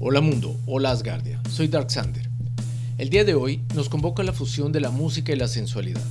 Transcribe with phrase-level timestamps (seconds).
[0.00, 2.28] Hola mundo, hola Asgardia, soy Darksander.
[2.98, 6.02] El día de hoy nos convoca la fusión de la música y la sensualidad,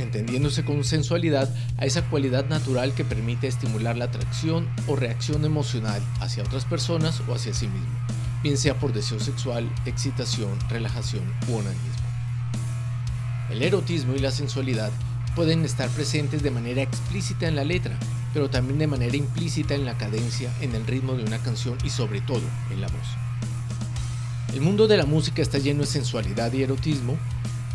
[0.00, 1.48] entendiéndose con sensualidad
[1.78, 7.22] a esa cualidad natural que permite estimular la atracción o reacción emocional hacia otras personas
[7.28, 8.00] o hacia sí mismo,
[8.42, 12.08] bien sea por deseo sexual, excitación, relajación u onanismo.
[13.48, 14.90] El erotismo y la sensualidad
[15.34, 17.98] pueden estar presentes de manera explícita en la letra,
[18.32, 21.90] pero también de manera implícita en la cadencia, en el ritmo de una canción y
[21.90, 23.06] sobre todo en la voz.
[24.54, 27.16] El mundo de la música está lleno de sensualidad y erotismo,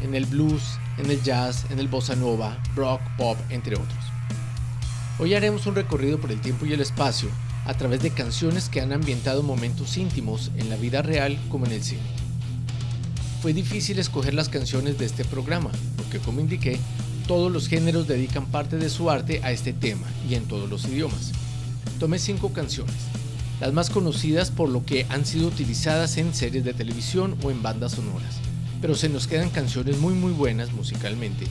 [0.01, 4.05] en el blues, en el jazz, en el bossa nova, rock, pop, entre otros.
[5.19, 7.27] Hoy haremos un recorrido por el tiempo y el espacio
[7.65, 11.73] a través de canciones que han ambientado momentos íntimos en la vida real como en
[11.73, 12.01] el cine.
[13.41, 16.79] Fue difícil escoger las canciones de este programa, porque como indiqué,
[17.29, 20.85] todos los géneros dedican parte de su arte a este tema y en todos los
[20.85, 21.31] idiomas.
[21.99, 22.95] Tomé cinco canciones,
[23.61, 27.61] las más conocidas por lo que han sido utilizadas en series de televisión o en
[27.61, 28.37] bandas sonoras,
[28.81, 31.45] pero se nos quedan canciones muy muy buenas musicalmente,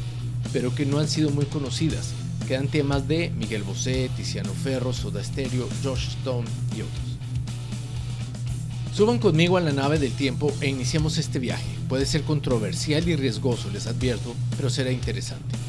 [0.53, 2.12] pero que no han sido muy conocidas.
[2.48, 7.19] Quedan temas de Miguel Bosé, Tiziano Ferro, Soda Stereo, Josh Stone y otros.
[8.92, 11.69] Suban conmigo a la nave del tiempo e iniciamos este viaje.
[11.88, 15.67] Puede ser controversial y riesgoso, les advierto, pero será interesante.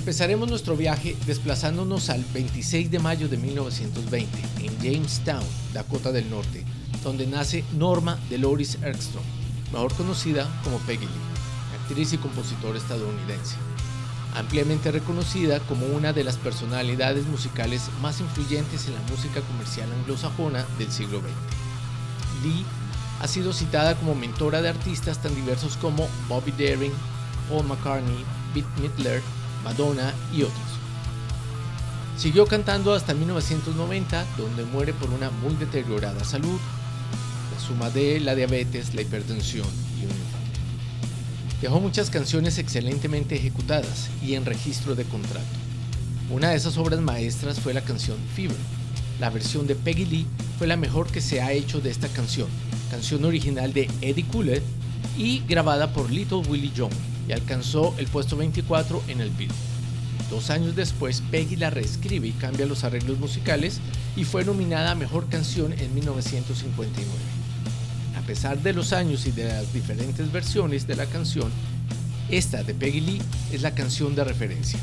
[0.00, 6.64] Empezaremos nuestro viaje desplazándonos al 26 de mayo de 1920 en Jamestown, Dakota del Norte,
[7.04, 9.22] donde nace Norma Deloris Erkstrom,
[9.70, 13.56] mejor conocida como Peggy Lee, actriz y compositora estadounidense,
[14.34, 20.64] ampliamente reconocida como una de las personalidades musicales más influyentes en la música comercial anglosajona
[20.78, 22.42] del siglo XX.
[22.42, 22.64] Lee
[23.20, 26.92] ha sido citada como mentora de artistas tan diversos como Bobby Darin,
[27.50, 29.22] Paul McCartney, Bette Midler,
[29.64, 30.80] Madonna y otros.
[32.16, 36.58] Siguió cantando hasta 1990, donde muere por una muy deteriorada salud,
[37.54, 39.66] la suma de la diabetes, la hipertensión
[39.98, 40.60] y un infarto.
[41.62, 45.46] Dejó muchas canciones excelentemente ejecutadas y en registro de contrato.
[46.30, 48.56] Una de esas obras maestras fue la canción Fever.
[49.18, 50.26] La versión de Peggy Lee
[50.58, 52.48] fue la mejor que se ha hecho de esta canción,
[52.90, 54.62] canción original de Eddie Cooley
[55.16, 59.58] y grabada por Little Willie John y alcanzó el puesto 24 en el Billboard.
[60.30, 63.80] Dos años después, Peggy la reescribe y cambia los arreglos musicales
[64.16, 67.08] y fue nominada a Mejor Canción en 1959.
[68.16, 71.50] A pesar de los años y de las diferentes versiones de la canción,
[72.30, 73.22] esta de Peggy Lee
[73.52, 74.78] es la canción de referencia.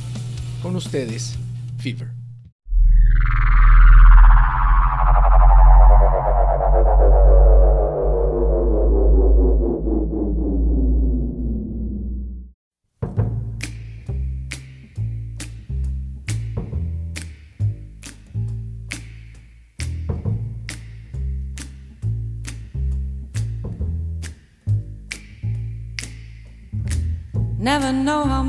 [0.61, 1.35] Con ustedes,
[1.77, 2.26] Fever.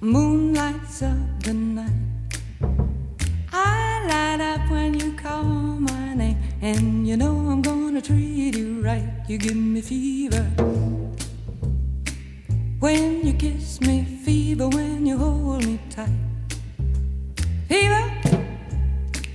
[0.00, 1.92] moon lights up the night.
[3.52, 8.80] I light up when you call my name, and you know I'm gonna treat you
[8.80, 9.06] right.
[9.28, 10.42] You give me fever.
[12.78, 16.08] When you kiss me, fever when you hold me tight.
[17.68, 18.10] Fever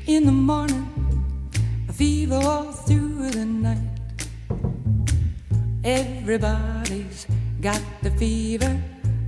[0.08, 0.88] in the morning,
[1.88, 3.78] a fever all through the night.
[5.84, 7.28] Everybody's
[7.62, 8.82] got the fever,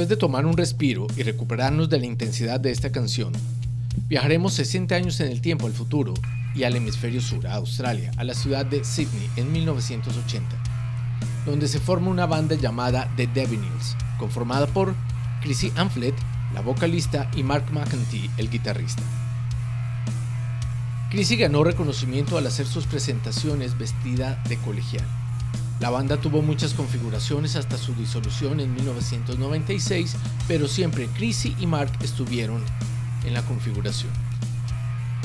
[0.00, 3.34] Después de tomar un respiro y recuperarnos de la intensidad de esta canción,
[4.08, 6.14] viajaremos 60 años en el tiempo al futuro
[6.54, 10.56] y al hemisferio sur, a Australia, a la ciudad de Sydney en 1980,
[11.44, 14.94] donde se forma una banda llamada The Devinils, conformada por
[15.42, 16.14] Chrissy Amphlett,
[16.54, 19.02] la vocalista, y Mark McEntee, el guitarrista.
[21.10, 25.04] Chrissy ganó reconocimiento al hacer sus presentaciones vestida de colegial.
[25.80, 30.14] La banda tuvo muchas configuraciones hasta su disolución en 1996,
[30.46, 32.62] pero siempre Chrissy y Mark estuvieron
[33.24, 34.12] en la configuración.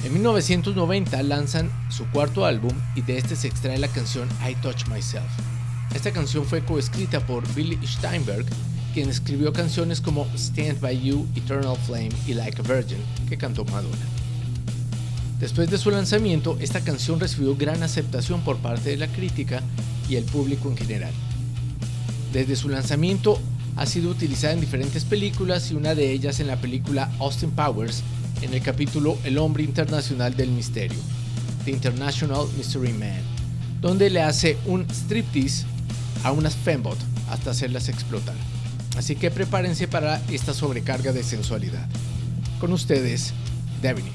[0.05, 4.87] En 1990 lanzan su cuarto álbum y de este se extrae la canción I Touch
[4.87, 5.29] Myself.
[5.93, 8.45] Esta canción fue coescrita por Billy Steinberg,
[8.93, 13.65] quien escribió canciones como Stand By You, Eternal Flame y Like a Virgin, que cantó
[13.65, 14.05] Madonna.
[15.39, 19.61] Después de su lanzamiento, esta canción recibió gran aceptación por parte de la crítica
[20.09, 21.13] y el público en general.
[22.33, 23.39] Desde su lanzamiento
[23.75, 28.03] ha sido utilizada en diferentes películas y una de ellas en la película Austin Powers
[28.41, 30.99] en el capítulo El hombre internacional del misterio,
[31.65, 33.21] The International Mystery Man,
[33.81, 35.65] donde le hace un striptease
[36.23, 36.97] a unas fembot
[37.29, 38.35] hasta hacerlas explotar.
[38.97, 41.87] Así que prepárense para esta sobrecarga de sensualidad.
[42.59, 43.33] Con ustedes,
[43.81, 44.05] Devin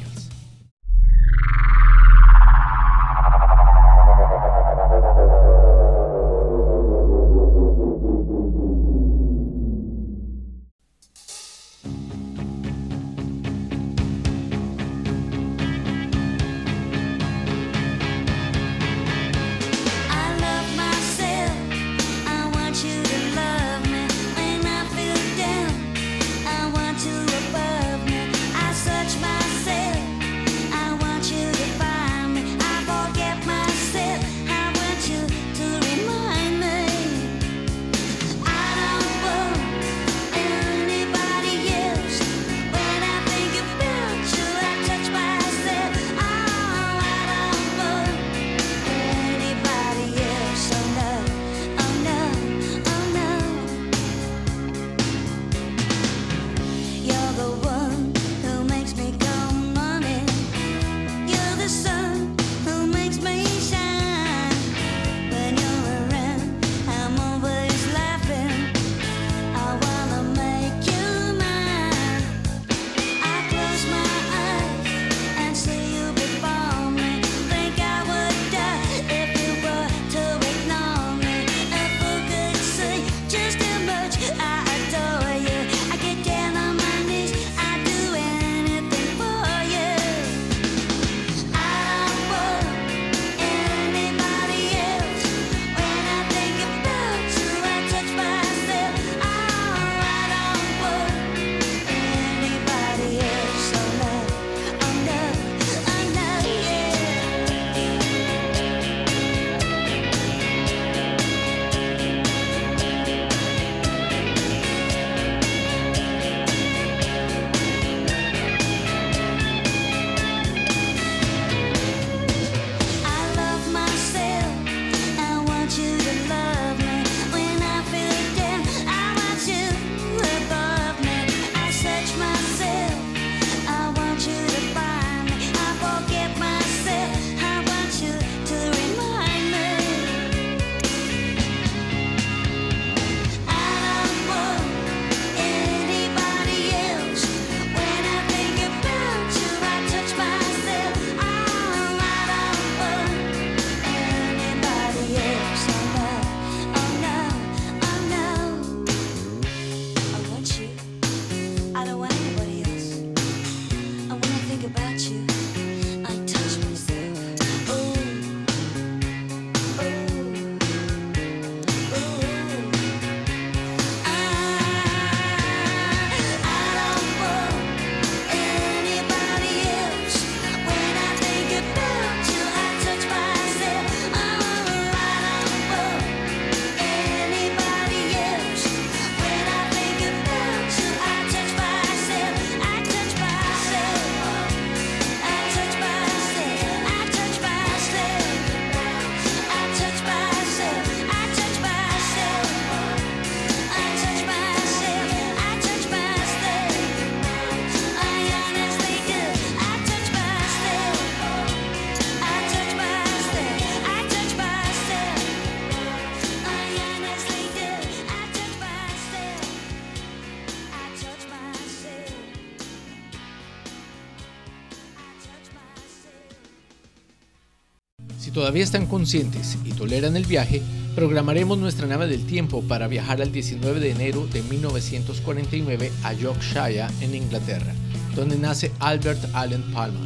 [228.51, 230.61] todavía están conscientes y toleran el viaje,
[230.97, 236.89] programaremos nuestra nave del tiempo para viajar al 19 de enero de 1949 a Yorkshire,
[237.01, 237.73] en Inglaterra,
[238.17, 240.03] donde nace Albert Allen Palmer,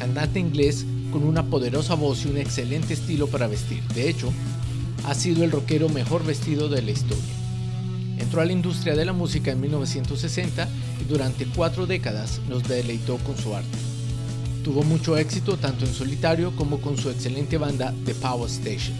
[0.00, 3.84] cantante inglés con una poderosa voz y un excelente estilo para vestir.
[3.94, 4.32] De hecho,
[5.04, 7.22] ha sido el rockero mejor vestido de la historia.
[8.18, 10.68] Entró a la industria de la música en 1960
[11.02, 13.85] y durante cuatro décadas nos deleitó con su arte.
[14.66, 18.96] Tuvo mucho éxito tanto en solitario como con su excelente banda The Power Station.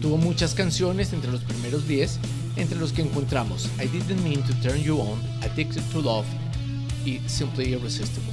[0.00, 2.18] Tuvo muchas canciones entre los primeros 10,
[2.56, 6.26] entre los que encontramos I Didn't Mean to Turn You On, Addicted to Love
[7.06, 8.32] y Simply Irresistible.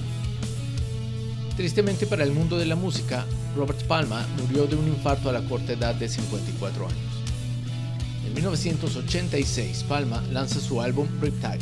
[1.56, 5.44] Tristemente para el mundo de la música, Robert Palma murió de un infarto a la
[5.44, 7.14] corta edad de 54 años.
[8.26, 11.60] En 1986, Palma lanza su álbum Riptide,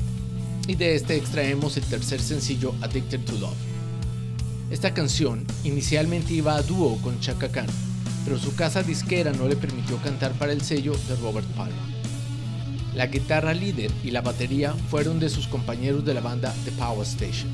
[0.66, 3.77] y de este extraemos el tercer sencillo Addicted to Love.
[4.70, 7.68] Esta canción inicialmente iba a dúo con Chaka Khan,
[8.26, 11.88] pero su casa disquera no le permitió cantar para el sello de Robert Palma.
[12.94, 17.08] La guitarra líder y la batería fueron de sus compañeros de la banda The Power
[17.08, 17.50] Station.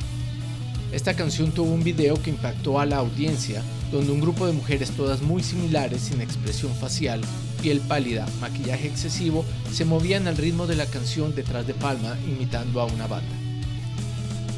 [0.92, 4.90] Esta canción tuvo un video que impactó a la audiencia, donde un grupo de mujeres
[4.92, 7.22] todas muy similares, sin expresión facial,
[7.62, 12.82] piel pálida, maquillaje excesivo, se movían al ritmo de la canción detrás de Palma imitando
[12.82, 13.36] a una banda.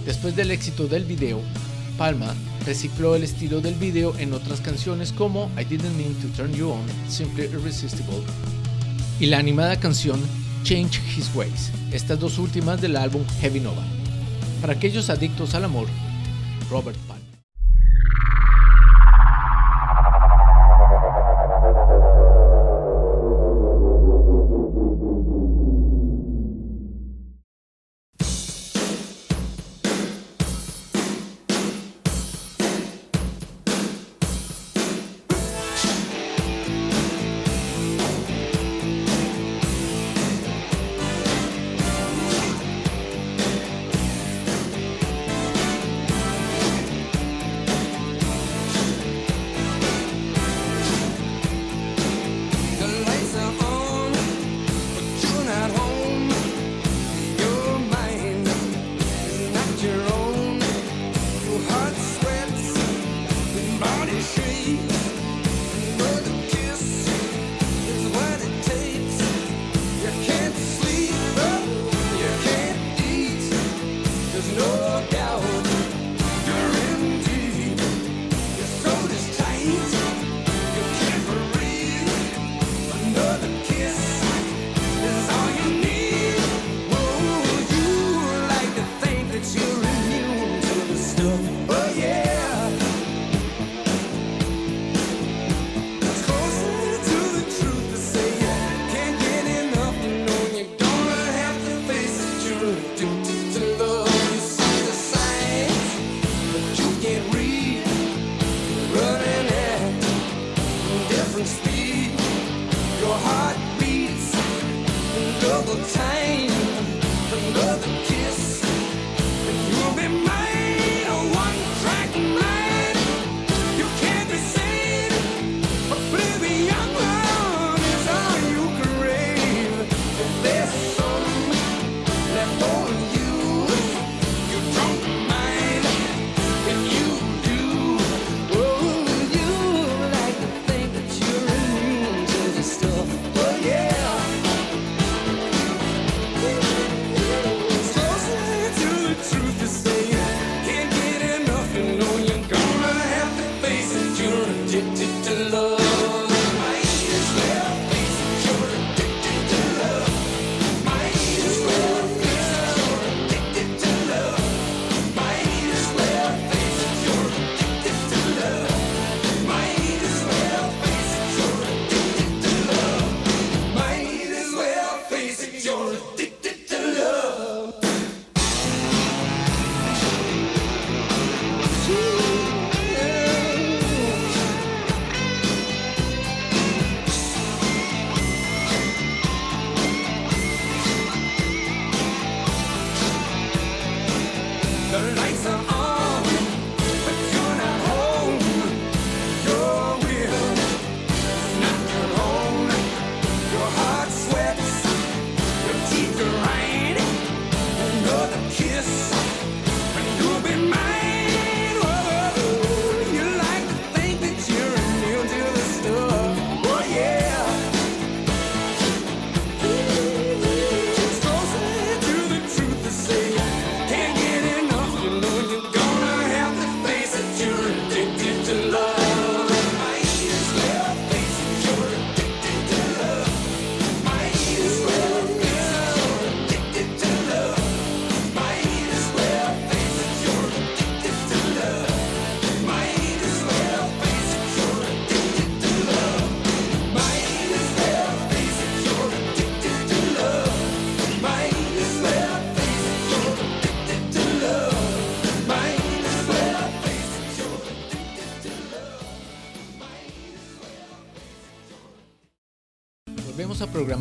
[0.06, 1.42] Después del éxito del video,
[1.98, 2.34] Palma
[2.66, 6.70] recicló el estilo del video en otras canciones como I Didn't Mean to Turn You
[6.70, 8.24] On, Simply Irresistible,
[9.20, 10.20] y la animada canción
[10.64, 13.84] Change His Ways, estas dos últimas del álbum Heavy Nova.
[14.62, 15.88] Para aquellos adictos al amor,
[16.70, 17.15] Robert Palma.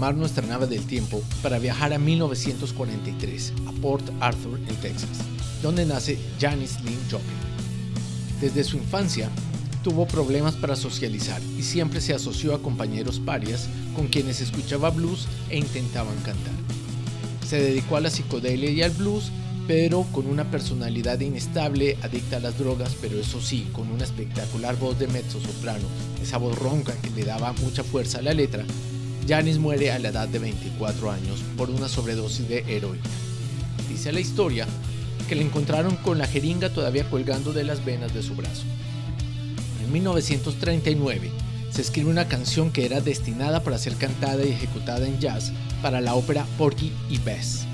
[0.04, 5.20] Programar nuestra nave del tiempo para viajar a 1943, a Port Arthur, en Texas,
[5.62, 7.38] donde nace Janis Lynn Joplin.
[8.38, 9.30] Desde su infancia,
[9.82, 15.26] tuvo problemas para socializar y siempre se asoció a compañeros parias con quienes escuchaba blues
[15.48, 16.52] e intentaban cantar.
[17.48, 19.32] Se dedicó a la psicodelia y al blues,
[19.66, 24.76] pero con una personalidad inestable, adicta a las drogas, pero eso sí, con una espectacular
[24.76, 25.86] voz de mezzo soprano,
[26.22, 28.66] esa voz ronca que le daba mucha fuerza a la letra.
[29.26, 33.02] Janis muere a la edad de 24 años por una sobredosis de heroína.
[33.88, 34.66] Dice la historia
[35.28, 38.64] que le encontraron con la jeringa todavía colgando de las venas de su brazo.
[39.82, 41.30] En 1939
[41.70, 46.00] se escribe una canción que era destinada para ser cantada y ejecutada en jazz para
[46.00, 47.64] la ópera Porgy y Bess.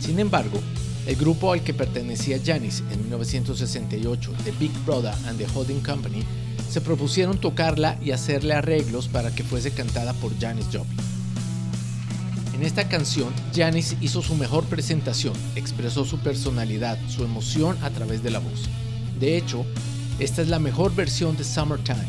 [0.00, 0.58] Sin embargo,
[1.06, 6.22] el grupo al que pertenecía Janis en 1968, The Big Brother and the Holding Company,
[6.70, 10.98] se propusieron tocarla y hacerle arreglos para que fuese cantada por Janis Joplin.
[12.54, 18.22] En esta canción, Janis hizo su mejor presentación, expresó su personalidad, su emoción a través
[18.22, 18.68] de la voz.
[19.18, 19.66] De hecho,
[20.18, 22.06] esta es la mejor versión de Summertime.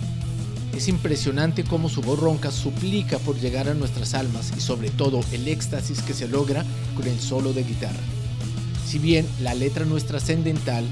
[0.76, 5.22] Es impresionante cómo su voz ronca suplica por llegar a nuestras almas y sobre todo
[5.32, 6.64] el éxtasis que se logra
[6.96, 8.15] con el solo de guitarra.
[8.96, 10.86] Si bien la letra no es trascendental,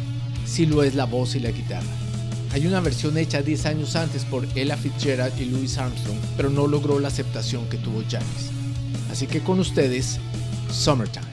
[0.46, 1.88] sí lo es la voz y la guitarra.
[2.52, 6.68] Hay una versión hecha 10 años antes por Ella Fitzgerald y Louis Armstrong, pero no
[6.68, 8.52] logró la aceptación que tuvo Janis.
[9.10, 10.20] Así que con ustedes,
[10.70, 11.24] Summertime.
[11.24, 11.33] Summertime,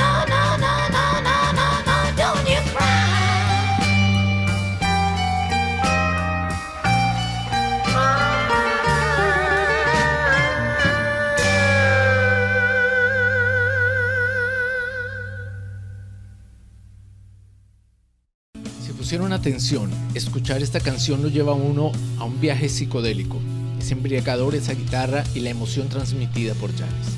[20.13, 23.39] escuchar esta canción lo lleva a uno a un viaje psicodélico.
[23.79, 27.17] Es embriagador esa guitarra y la emoción transmitida por Janis.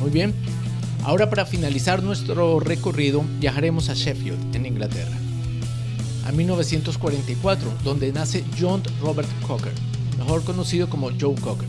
[0.00, 0.34] Muy bien,
[1.04, 5.16] ahora para finalizar nuestro recorrido viajaremos a Sheffield, en Inglaterra.
[6.26, 9.72] A 1944, donde nace John Robert Cocker,
[10.18, 11.68] mejor conocido como Joe Cocker.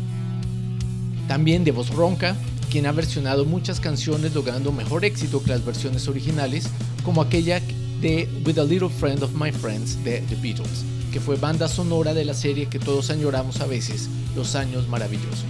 [1.28, 2.36] También de voz ronca,
[2.72, 6.68] quien ha versionado muchas canciones logrando mejor éxito que las versiones originales,
[7.04, 7.62] como aquella
[8.02, 12.14] de With a Little Friend of My Friends de The Beatles, que fue banda sonora
[12.14, 15.44] de la serie que todos añoramos a veces, Los Años Maravillosos.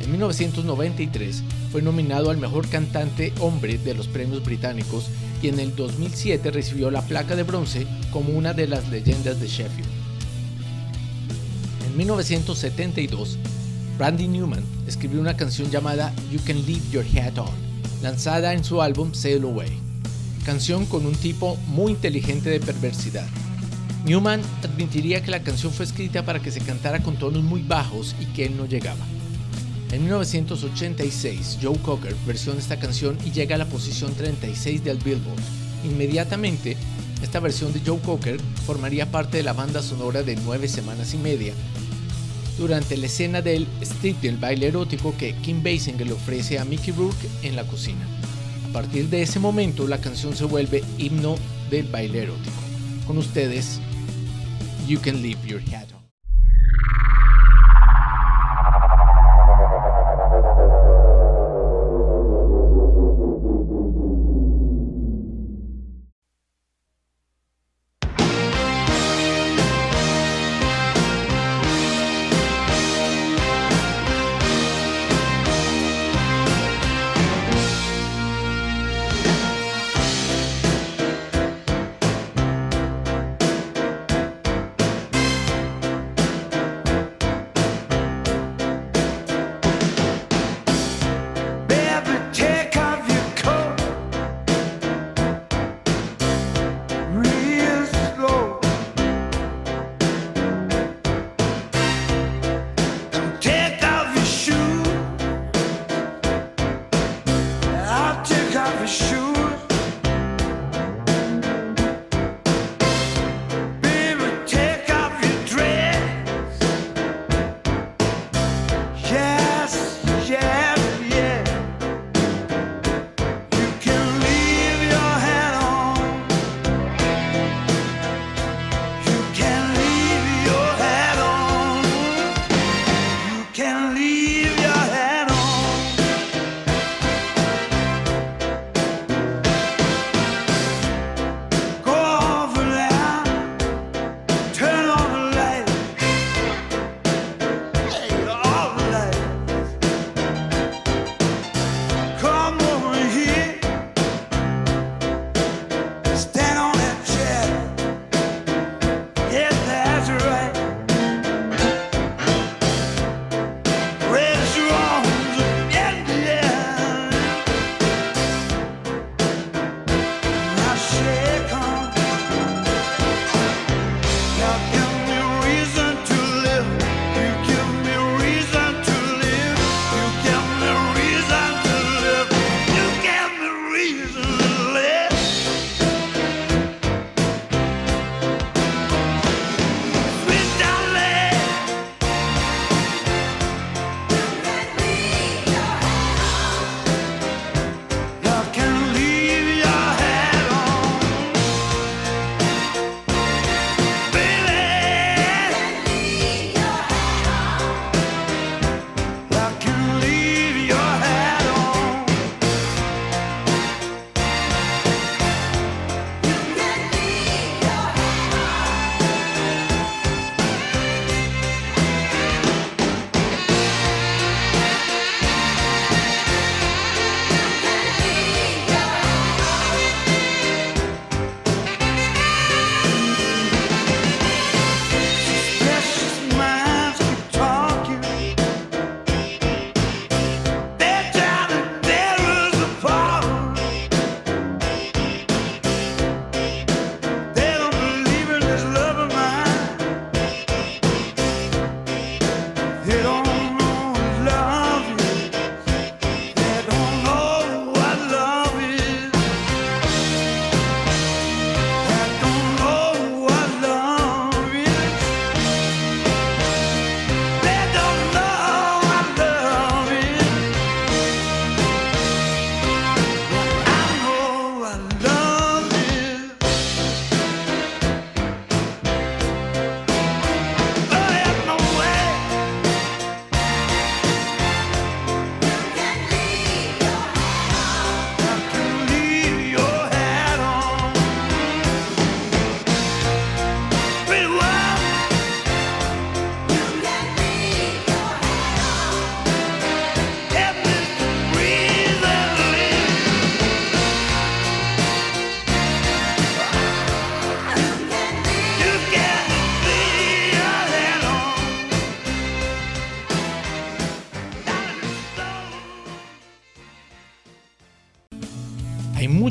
[0.00, 5.10] En 1993 fue nominado al mejor cantante hombre de los premios británicos
[5.42, 9.48] y en el 2007 recibió la placa de bronce como una de las leyendas de
[9.48, 9.88] Sheffield.
[11.86, 13.38] En 1972,
[13.98, 17.50] Randy Newman escribió una canción llamada You Can Leave Your Hat On,
[18.02, 19.87] lanzada en su álbum Sail Away,
[20.48, 23.26] canción con un tipo muy inteligente de perversidad.
[24.06, 28.16] Newman admitiría que la canción fue escrita para que se cantara con tonos muy bajos
[28.18, 29.04] y que él no llegaba.
[29.92, 35.38] En 1986, Joe Cocker versiona esta canción y llega a la posición 36 del Billboard.
[35.84, 36.78] Inmediatamente,
[37.22, 41.18] esta versión de Joe Cocker formaría parte de la banda sonora de nueve semanas y
[41.18, 41.52] media,
[42.56, 46.94] durante la escena del strip del baile erótico que Kim Basinger le ofrece a Mickey
[46.94, 48.06] Rourke en la cocina.
[48.78, 51.34] Partir de ese momento, la canción se vuelve himno
[51.68, 52.62] del baile erótico.
[53.08, 53.80] Con ustedes,
[54.86, 55.97] You Can Leave Your Hat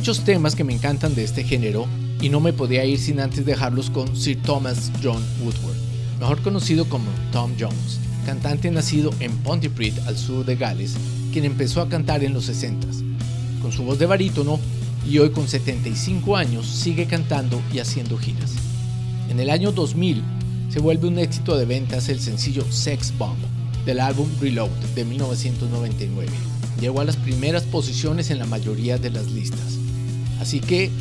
[0.07, 1.85] muchos temas que me encantan de este género
[2.21, 5.75] y no me podía ir sin antes dejarlos con Sir Thomas John Woodward,
[6.17, 10.95] mejor conocido como Tom Jones, cantante nacido en Pontypridd al sur de Gales,
[11.33, 13.03] quien empezó a cantar en los 60s.
[13.61, 14.61] Con su voz de barítono
[15.05, 18.53] y hoy con 75 años sigue cantando y haciendo giras.
[19.27, 20.23] En el año 2000
[20.69, 23.39] se vuelve un éxito de ventas el sencillo Sex Bomb
[23.85, 26.31] del álbum Reload de 1999.
[26.79, 29.77] Llegó a las primeras posiciones en la mayoría de las listas.
[30.41, 30.91] Así que,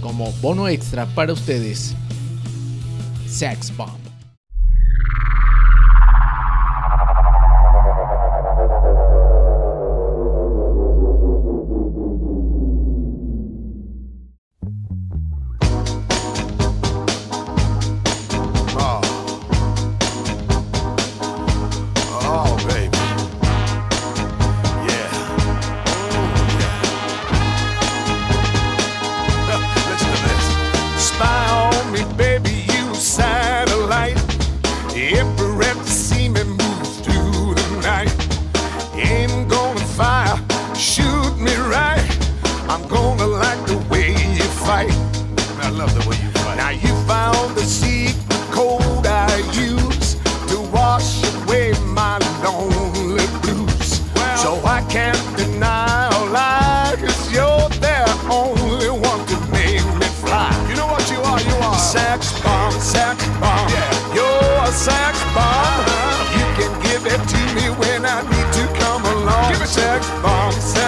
[0.00, 1.94] como bono extra para ustedes,
[3.26, 4.03] Sex Bomb.
[70.22, 70.83] bombs.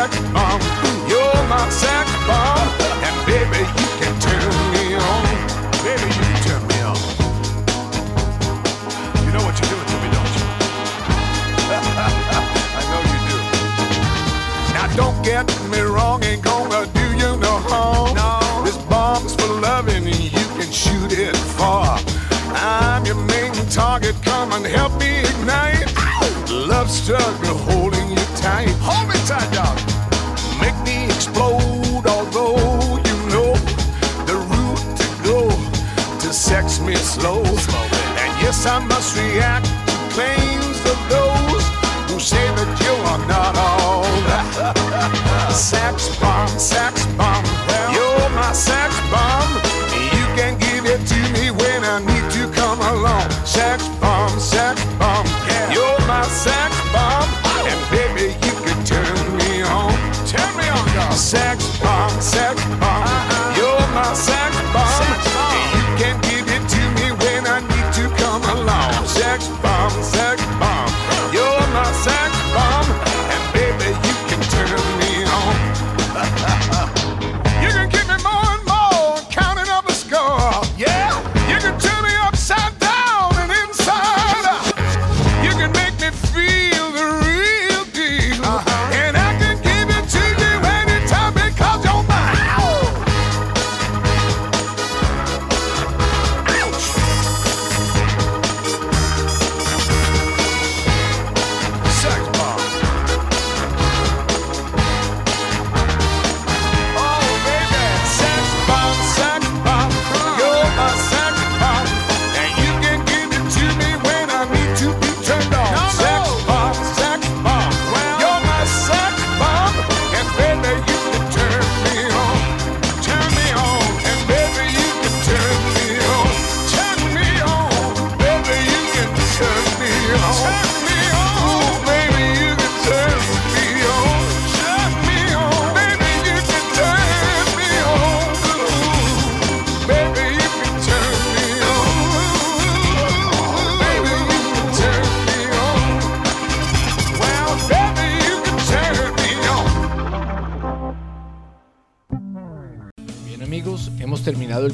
[61.83, 62.56] sunshine.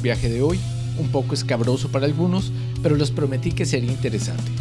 [0.03, 0.59] viaje de hoy,
[0.99, 2.51] un poco escabroso para algunos,
[2.83, 4.51] pero les prometí que sería interesante.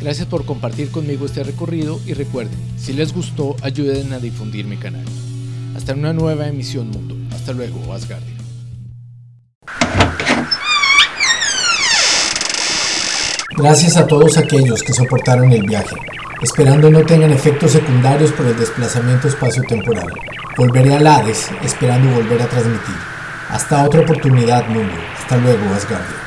[0.00, 4.78] Gracias por compartir conmigo este recorrido y recuerden, si les gustó, ayuden a difundir mi
[4.78, 5.04] canal.
[5.76, 7.16] Hasta una nueva emisión Mundo.
[7.34, 8.34] Hasta luego, Asgardia.
[13.56, 15.96] Gracias a todos aquellos que soportaron el viaje,
[16.40, 20.10] esperando no tengan efectos secundarios por el desplazamiento espacio-temporal.
[20.56, 23.19] Volveré a Hades esperando volver a transmitir.
[23.50, 24.94] Hasta otra oportunidad, mundo.
[25.18, 26.19] Hasta luego, Asgardia.